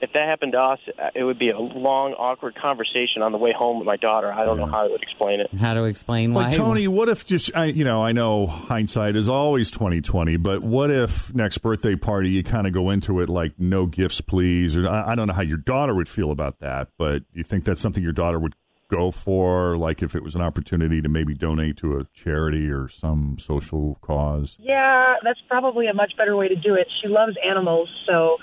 if 0.00 0.12
that 0.12 0.28
happened 0.28 0.52
to 0.52 0.58
us, 0.58 0.78
it 1.14 1.24
would 1.24 1.38
be 1.38 1.50
a 1.50 1.58
long, 1.58 2.12
awkward 2.12 2.54
conversation 2.54 3.22
on 3.22 3.32
the 3.32 3.38
way 3.38 3.52
home 3.56 3.78
with 3.78 3.86
my 3.86 3.96
daughter. 3.96 4.32
I 4.32 4.44
don't 4.44 4.58
know 4.58 4.66
how 4.66 4.86
I 4.86 4.90
would 4.90 5.02
explain 5.02 5.40
it. 5.40 5.52
How 5.54 5.74
to 5.74 5.84
explain 5.84 6.34
why? 6.34 6.44
Well, 6.44 6.52
Tony, 6.52 6.88
what 6.88 7.08
if 7.08 7.24
just 7.26 7.54
I, 7.56 7.66
you 7.66 7.84
know 7.84 8.02
I 8.02 8.12
know 8.12 8.46
hindsight 8.46 9.16
is 9.16 9.28
always 9.28 9.70
twenty 9.70 10.00
twenty, 10.00 10.36
but 10.36 10.62
what 10.62 10.90
if 10.90 11.34
next 11.34 11.58
birthday 11.58 11.96
party 11.96 12.30
you 12.30 12.42
kind 12.42 12.66
of 12.66 12.72
go 12.72 12.90
into 12.90 13.20
it 13.20 13.28
like 13.28 13.58
no 13.58 13.86
gifts, 13.86 14.20
please? 14.20 14.76
Or 14.76 14.88
I, 14.88 15.12
I 15.12 15.14
don't 15.14 15.28
know 15.28 15.34
how 15.34 15.42
your 15.42 15.58
daughter 15.58 15.94
would 15.94 16.08
feel 16.08 16.30
about 16.30 16.58
that, 16.60 16.88
but 16.98 17.22
you 17.32 17.42
think 17.42 17.64
that's 17.64 17.80
something 17.80 18.02
your 18.02 18.12
daughter 18.12 18.38
would 18.38 18.54
go 18.88 19.10
for, 19.10 19.76
like 19.76 20.00
if 20.00 20.14
it 20.14 20.22
was 20.22 20.36
an 20.36 20.40
opportunity 20.40 21.02
to 21.02 21.08
maybe 21.08 21.34
donate 21.34 21.76
to 21.76 21.96
a 21.96 22.04
charity 22.14 22.70
or 22.70 22.86
some 22.86 23.36
social 23.36 23.98
cause? 24.00 24.56
Yeah, 24.60 25.14
that's 25.24 25.40
probably 25.48 25.88
a 25.88 25.94
much 25.94 26.12
better 26.16 26.36
way 26.36 26.46
to 26.46 26.54
do 26.54 26.74
it. 26.74 26.86
She 27.02 27.08
loves 27.08 27.32
animals, 27.44 27.88
so 28.08 28.36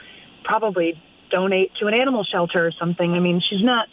probably 0.43 1.01
donate 1.33 1.71
to 1.79 1.87
an 1.87 1.93
animal 1.93 2.23
shelter 2.23 2.65
or 2.65 2.71
something. 2.79 3.11
I 3.13 3.19
mean, 3.19 3.41
she's 3.49 3.63
not 3.63 3.87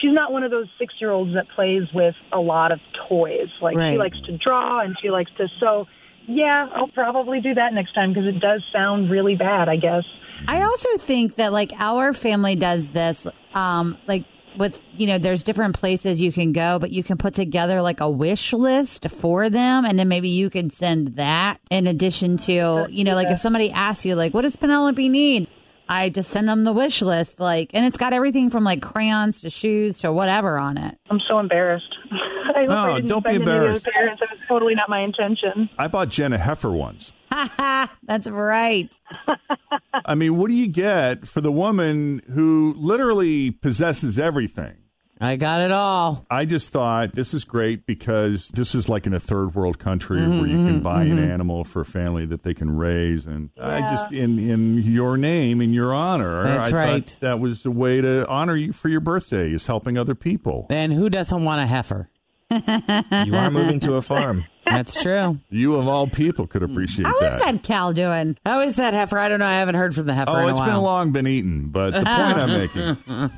she's 0.00 0.12
not 0.12 0.32
one 0.32 0.42
of 0.42 0.50
those 0.50 0.66
6-year-olds 0.80 1.34
that 1.34 1.46
plays 1.54 1.82
with 1.94 2.14
a 2.32 2.40
lot 2.40 2.72
of 2.72 2.80
toys. 3.08 3.48
Like 3.60 3.76
Right. 3.76 3.92
she 3.92 3.98
likes 3.98 4.20
to 4.26 4.36
draw 4.38 4.80
and 4.80 4.96
she 5.00 5.10
likes 5.10 5.30
to 5.36 5.48
so 5.60 5.86
yeah, 6.26 6.68
I'll 6.74 6.88
probably 6.88 7.40
do 7.40 7.54
that 7.54 7.74
next 7.74 7.94
time 7.94 8.12
because 8.12 8.28
it 8.28 8.40
does 8.40 8.62
sound 8.72 9.10
really 9.10 9.34
bad, 9.34 9.68
I 9.68 9.76
guess. 9.76 10.04
I 10.46 10.62
also 10.62 10.96
think 10.98 11.36
that 11.36 11.52
like 11.52 11.72
our 11.78 12.12
family 12.12 12.56
does 12.56 12.90
this, 12.92 13.26
um, 13.54 13.98
like 14.06 14.24
with 14.56 14.84
you 14.96 15.06
know, 15.06 15.18
there's 15.18 15.44
different 15.44 15.74
places 15.74 16.20
you 16.20 16.32
can 16.32 16.52
go, 16.52 16.78
but 16.78 16.90
you 16.90 17.02
can 17.02 17.16
put 17.16 17.34
together 17.34 17.82
like 17.82 18.00
a 18.00 18.08
wish 18.10 18.52
list 18.52 19.08
for 19.10 19.48
them, 19.50 19.84
and 19.84 19.98
then 19.98 20.08
maybe 20.08 20.28
you 20.28 20.50
can 20.50 20.70
send 20.70 21.16
that 21.16 21.60
in 21.70 21.86
addition 21.86 22.36
to 22.36 22.86
you 22.90 23.04
know, 23.04 23.14
like 23.14 23.30
if 23.30 23.38
somebody 23.38 23.70
asks 23.70 24.04
you 24.04 24.14
like, 24.14 24.34
what 24.34 24.42
does 24.42 24.56
Penelope 24.56 25.08
need? 25.08 25.48
I 25.88 26.08
just 26.08 26.30
send 26.30 26.48
them 26.48 26.64
the 26.64 26.72
wish 26.72 27.02
list, 27.02 27.38
like, 27.40 27.70
and 27.74 27.84
it's 27.84 27.96
got 27.96 28.12
everything 28.12 28.50
from 28.50 28.64
like 28.64 28.80
crayons 28.80 29.40
to 29.42 29.50
shoes 29.50 30.00
to 30.00 30.12
whatever 30.12 30.56
on 30.58 30.78
it. 30.78 30.96
I'm 31.10 31.20
so 31.28 31.38
embarrassed. 31.38 31.94
I 32.10 32.58
hope 32.60 32.68
No, 32.68 32.92
I 32.94 33.00
don't 33.00 33.22
be 33.24 33.30
offend 33.30 33.34
any 33.34 33.36
of 33.36 33.44
the 33.44 33.52
embarrassed. 33.54 33.84
parents. 33.86 34.20
That 34.20 34.28
was 34.30 34.38
totally 34.48 34.74
not 34.74 34.88
my 34.88 35.00
intention. 35.00 35.68
I 35.78 35.88
bought 35.88 36.08
Jen 36.08 36.32
a 36.32 36.38
heifer 36.38 36.70
once. 36.70 37.12
Ha 37.30 37.50
ha! 37.56 37.96
That's 38.04 38.28
right. 38.28 38.98
I 40.04 40.14
mean, 40.14 40.36
what 40.36 40.48
do 40.48 40.54
you 40.54 40.66
get 40.68 41.26
for 41.26 41.40
the 41.40 41.52
woman 41.52 42.20
who 42.32 42.74
literally 42.78 43.50
possesses 43.50 44.18
everything? 44.18 44.76
I 45.22 45.36
got 45.36 45.60
it 45.62 45.70
all. 45.70 46.26
I 46.28 46.44
just 46.44 46.70
thought 46.70 47.14
this 47.14 47.32
is 47.32 47.44
great 47.44 47.86
because 47.86 48.48
this 48.48 48.74
is 48.74 48.88
like 48.88 49.06
in 49.06 49.14
a 49.14 49.20
third 49.20 49.54
world 49.54 49.78
country 49.78 50.20
Mhm, 50.20 50.40
where 50.40 50.48
you 50.48 50.56
can 50.56 50.80
mhm, 50.80 50.82
buy 50.82 51.06
mhm. 51.06 51.12
an 51.12 51.18
animal 51.30 51.62
for 51.62 51.80
a 51.82 51.84
family 51.84 52.26
that 52.26 52.42
they 52.42 52.54
can 52.54 52.76
raise, 52.76 53.24
and 53.24 53.50
I 53.60 53.82
just 53.82 54.10
in 54.10 54.38
in 54.40 54.78
your 54.78 55.16
name, 55.16 55.60
in 55.60 55.72
your 55.72 55.94
honor, 55.94 56.42
That's 56.42 56.72
I 56.72 56.76
right. 56.76 57.08
thought 57.10 57.20
that 57.20 57.38
was 57.38 57.64
a 57.64 57.70
way 57.70 58.00
to 58.00 58.26
honor 58.28 58.56
you 58.56 58.72
for 58.72 58.88
your 58.88 58.98
birthday 59.00 59.52
is 59.52 59.66
helping 59.66 59.96
other 59.96 60.16
people. 60.16 60.66
And 60.68 60.92
who 60.92 61.08
doesn't 61.08 61.44
want 61.44 61.62
a 61.62 61.66
heifer? 61.68 62.08
You 62.50 63.34
are 63.36 63.50
moving 63.50 63.78
to 63.80 63.94
a 63.94 64.02
farm. 64.02 64.44
That's 64.66 65.02
true. 65.02 65.38
You 65.50 65.76
of 65.76 65.88
all 65.88 66.06
people 66.06 66.46
could 66.46 66.62
appreciate 66.62 67.06
How 67.06 67.18
that. 67.20 67.32
is 67.34 67.40
that 67.44 67.62
cow 67.62 67.92
doing? 67.92 68.36
How 68.44 68.60
is 68.60 68.76
that 68.76 68.92
heifer? 68.94 69.18
I 69.18 69.28
don't 69.28 69.38
know. 69.40 69.46
I 69.46 69.54
haven't 69.58 69.74
heard 69.74 69.94
from 69.94 70.06
the 70.06 70.14
heifer 70.14 70.30
Oh, 70.32 70.36
in 70.38 70.44
a 70.44 70.50
it's 70.50 70.60
while. 70.60 70.68
been 70.70 70.80
long 70.82 71.12
been 71.12 71.26
eaten, 71.26 71.68
but 71.68 71.90
the 71.92 72.04
point 72.04 72.08
I'm 72.08 73.30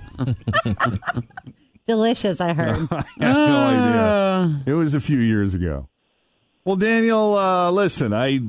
making. 1.14 1.44
Delicious, 1.86 2.40
I 2.40 2.52
heard. 2.54 2.88
I 2.90 3.04
have 3.20 3.36
no 3.36 3.62
idea. 3.64 4.62
It 4.66 4.74
was 4.74 4.94
a 4.94 5.00
few 5.00 5.18
years 5.18 5.54
ago. 5.54 5.88
Well, 6.64 6.76
Daniel, 6.76 7.34
uh, 7.34 7.70
listen, 7.70 8.14
I 8.14 8.40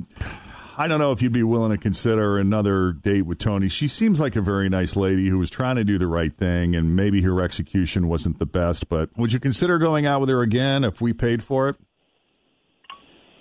I 0.77 0.87
don't 0.87 0.99
know 0.99 1.11
if 1.11 1.21
you'd 1.21 1.33
be 1.33 1.43
willing 1.43 1.71
to 1.71 1.77
consider 1.77 2.37
another 2.37 2.93
date 2.93 3.23
with 3.23 3.39
Tony. 3.39 3.69
She 3.69 3.87
seems 3.87 4.19
like 4.19 4.35
a 4.35 4.41
very 4.41 4.69
nice 4.69 4.95
lady 4.95 5.27
who 5.27 5.37
was 5.37 5.49
trying 5.49 5.75
to 5.77 5.83
do 5.83 5.97
the 5.97 6.07
right 6.07 6.33
thing, 6.33 6.75
and 6.75 6.95
maybe 6.95 7.21
her 7.23 7.41
execution 7.41 8.07
wasn't 8.07 8.39
the 8.39 8.45
best. 8.45 8.87
But 8.87 9.09
would 9.17 9.33
you 9.33 9.39
consider 9.39 9.77
going 9.77 10.05
out 10.05 10.21
with 10.21 10.29
her 10.29 10.41
again 10.41 10.83
if 10.83 11.01
we 11.01 11.13
paid 11.13 11.43
for 11.43 11.69
it? 11.69 11.75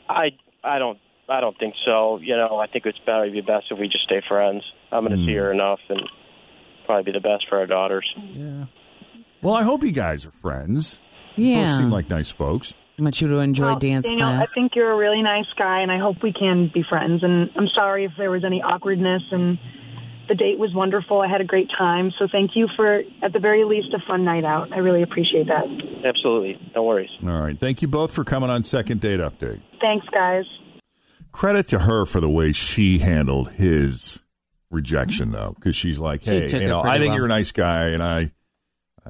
I 0.09 0.31
I 0.63 0.79
don't 0.79 0.99
I 1.29 1.41
don't 1.41 1.59
think 1.59 1.75
so. 1.87 2.19
You 2.19 2.37
know, 2.37 2.57
I 2.59 2.67
think 2.67 2.87
it's 2.87 2.99
better 3.07 3.31
be 3.31 3.41
best 3.41 3.67
if 3.71 3.79
we 3.79 3.89
just 3.89 4.05
stay 4.05 4.23
friends. 4.29 4.63
I'm 4.93 5.05
going 5.05 5.19
to 5.19 5.25
see 5.27 5.35
her 5.35 5.53
enough, 5.53 5.81
and 5.89 6.03
probably 6.87 7.13
be 7.13 7.19
the 7.19 7.21
best 7.29 7.47
for 7.49 7.59
our 7.59 7.67
daughters. 7.67 8.09
Yeah. 8.17 8.67
Well, 9.45 9.55
I 9.55 9.63
hope 9.63 9.83
you 9.85 9.93
guys 9.93 10.25
are 10.25 10.31
friends. 10.31 11.03
Yeah. 11.37 11.67
Both 11.67 11.77
seem 11.77 11.91
like 11.91 12.09
nice 12.09 12.31
folks. 12.31 12.73
I 12.99 13.03
want 13.03 13.21
you 13.21 13.29
to 13.29 13.39
enjoy 13.41 13.67
Well, 13.67 13.79
dance 13.79 14.09
Daniel, 14.09 14.29
class. 14.29 14.49
I 14.49 14.55
think 14.55 14.73
you're 14.75 14.91
a 14.91 14.97
really 14.97 15.21
nice 15.21 15.45
guy, 15.59 15.81
and 15.83 15.93
I 15.93 15.99
hope 15.99 16.23
we 16.23 16.33
can 16.33 16.71
be 16.73 16.83
friends. 16.89 17.23
And 17.23 17.51
I'm 17.55 17.69
sorry 17.77 18.07
if 18.07 18.13
there 18.17 18.31
was 18.31 18.43
any 18.43 18.63
awkwardness. 18.63 19.23
And 19.31 19.59
the 20.29 20.35
date 20.35 20.59
was 20.59 20.73
wonderful. 20.73 21.21
I 21.21 21.29
had 21.29 21.43
a 21.43 21.45
great 21.45 21.69
time. 21.77 22.11
So 22.19 22.27
thank 22.33 22.53
you 22.55 22.69
for, 22.75 23.03
at 23.21 23.35
the 23.35 23.39
very 23.39 23.65
least, 23.65 23.89
a 23.93 23.99
fun 24.07 24.25
night 24.25 24.45
out. 24.47 24.73
I 24.73 24.79
really 24.79 25.03
appreciate 25.03 25.49
that. 25.49 25.65
Absolutely, 26.05 26.59
no 26.75 26.85
worries. 26.85 27.11
All 27.23 27.43
right. 27.43 27.59
Thank 27.61 27.83
you 27.83 27.89
both 27.89 28.15
for 28.15 28.25
coming 28.25 28.49
on 28.49 28.63
Second 28.63 29.03
Date 29.03 29.21
Update. 29.21 29.61
Thanks, 29.85 30.07
guys. 30.15 30.45
Credit 31.33 31.69
to 31.69 31.81
her 31.81 32.07
for 32.07 32.21
the 32.23 32.31
way 32.31 32.53
she 32.53 33.01
handled 33.01 33.51
his 33.51 34.21
rejection, 34.71 35.33
though, 35.33 35.53
because 35.57 35.77
she's 35.77 35.99
like, 35.99 36.25
"Hey, 36.25 36.47
took 36.47 36.63
you 36.63 36.69
know, 36.69 36.81
I 36.81 36.99
think 36.99 37.09
well. 37.11 37.17
you're 37.17 37.27
a 37.27 37.29
nice 37.29 37.53
guy, 37.53 37.89
and 37.89 38.03
I, 38.03 38.31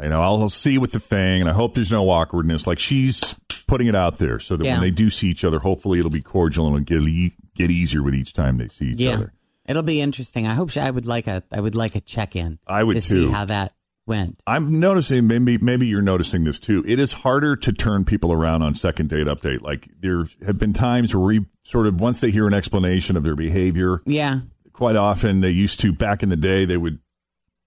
you 0.02 0.08
know, 0.08 0.22
I'll 0.22 0.48
see 0.48 0.78
with 0.78 0.92
the 0.92 1.00
thing, 1.00 1.40
and 1.40 1.48
I 1.50 1.52
hope 1.52 1.74
there's 1.74 1.92
no 1.92 2.08
awkwardness." 2.10 2.66
Like 2.66 2.78
she's 2.78 3.34
putting 3.66 3.86
it 3.86 3.94
out 3.94 4.18
there 4.18 4.38
so 4.38 4.56
that 4.56 4.64
Yeah. 4.64 4.72
when 4.74 4.80
they 4.82 4.90
do 4.90 5.08
see 5.10 5.28
each 5.28 5.44
other, 5.44 5.58
hopefully 5.60 5.98
it'll 5.98 6.10
be 6.10 6.20
cordial 6.20 6.66
and 6.66 6.76
it'll 6.88 7.00
get 7.00 7.08
e- 7.08 7.32
get 7.54 7.70
easier 7.70 8.02
with 8.02 8.14
each 8.14 8.32
time 8.32 8.58
they 8.58 8.68
see 8.68 8.86
each 8.92 9.00
yeah, 9.00 9.12
other. 9.14 9.32
it'll 9.66 9.82
be 9.82 10.00
interesting. 10.00 10.46
I 10.46 10.54
hope 10.54 10.70
she, 10.70 10.80
I 10.80 10.90
would 10.90 11.06
like 11.06 11.26
a 11.26 11.42
I 11.52 11.60
would 11.60 11.74
like 11.74 11.94
a 11.96 12.00
check 12.00 12.36
in. 12.36 12.58
I 12.66 12.82
would 12.84 13.00
to 13.00 13.06
too. 13.06 13.26
see 13.26 13.32
how 13.32 13.44
that 13.46 13.72
went. 14.06 14.42
I'm 14.46 14.80
noticing 14.80 15.26
maybe 15.26 15.56
maybe 15.58 15.86
you're 15.86 16.02
noticing 16.02 16.44
this 16.44 16.58
too. 16.58 16.84
It 16.86 16.98
is 16.98 17.12
harder 17.12 17.56
to 17.56 17.72
turn 17.72 18.04
people 18.04 18.32
around 18.32 18.60
on 18.62 18.74
second 18.74 19.08
date 19.08 19.26
update. 19.28 19.62
Like 19.62 19.88
there 20.00 20.26
have 20.44 20.58
been 20.58 20.74
times 20.74 21.14
where 21.14 21.24
we 21.24 21.46
sort 21.62 21.86
of 21.86 22.00
once 22.00 22.20
they 22.20 22.30
hear 22.30 22.46
an 22.46 22.52
explanation 22.52 23.16
of 23.16 23.22
their 23.22 23.36
behavior, 23.36 24.02
Yeah, 24.04 24.40
quite 24.74 24.96
often 24.96 25.40
they 25.40 25.50
used 25.50 25.80
to 25.80 25.92
back 25.92 26.22
in 26.22 26.28
the 26.28 26.36
day 26.36 26.66
they 26.66 26.76
would 26.76 26.98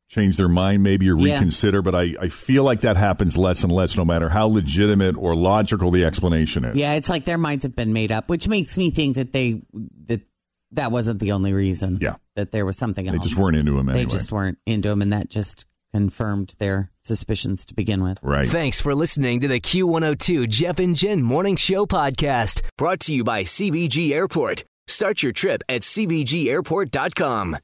change 0.09 0.37
their 0.37 0.47
mind 0.47 0.81
maybe 0.83 1.09
or 1.09 1.17
Yeah. 1.17 1.33
reconsider 1.35 1.81
but 1.81 1.93
I, 1.93 2.15
I 2.21 2.29
feel 2.29 2.63
like 2.63 2.81
that 2.81 2.95
happens 2.95 3.37
less 3.37 3.63
and 3.63 3.71
less 3.71 3.97
no 3.97 4.05
matter 4.05 4.29
how 4.29 4.47
legitimate 4.47 5.17
or 5.17 5.35
logical 5.35 5.91
the 5.91 6.05
explanation 6.05 6.63
is 6.63 6.75
yeah. 6.75 6.93
It's 6.93 7.09
like 7.09 7.25
their 7.25 7.37
minds 7.37 7.63
have 7.63 7.75
been 7.75 7.91
made 7.93 8.11
up, 8.11 8.29
which 8.29 8.47
makes 8.47 8.77
me 8.77 8.89
think 8.91 9.15
that 9.15 9.33
they 9.33 9.61
that 10.05 10.21
that 10.71 10.91
wasn't 10.91 11.19
the 11.19 11.31
only 11.33 11.53
reason. 11.53 11.97
Yeah. 12.01 12.15
that 12.35 12.51
there 12.51 12.65
was 12.65 12.77
something 12.77 13.05
they 13.05 13.13
else. 13.13 13.23
just 13.23 13.37
weren't 13.37 13.55
into 13.57 13.77
him 13.77 13.87
anyway 13.89 14.03
They 14.03 14.09
just 14.11 14.31
weren't 14.31 14.57
into 14.65 14.89
him, 14.89 15.01
and 15.01 15.11
that 15.13 15.29
just 15.29 15.65
confirmed 15.93 16.55
their 16.59 16.91
suspicions 17.03 17.65
to 17.65 17.73
begin 17.73 18.03
with. 18.03 18.19
right 18.21 18.47
Thanks 18.47 18.79
for 18.81 18.93
listening 18.93 19.39
to 19.41 19.47
the 19.47 19.59
Q102 19.61 20.47
Jeff 20.49 20.79
and 20.79 20.95
Jen 20.95 21.21
Morning 21.21 21.55
Show 21.55 21.85
podcast, 21.85 22.61
brought 22.77 22.99
to 23.01 23.13
you 23.13 23.23
by 23.23 23.43
CVG 23.43 24.11
Airport. 24.11 24.63
Start 24.87 25.21
your 25.23 25.31
trip 25.33 25.63
at 25.69 25.81
CVGAirport.com. 25.81 27.57